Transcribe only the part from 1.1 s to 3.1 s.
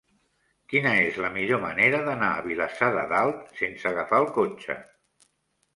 la millor manera d'anar a Vilassar de